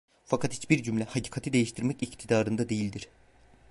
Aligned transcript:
Fakat 0.25 0.53
hiçbir 0.53 0.83
cümle 0.83 1.03
hakikati 1.03 1.53
değiştirmek 1.53 2.03
iktidarında 2.03 2.69
değildir. 2.69 3.09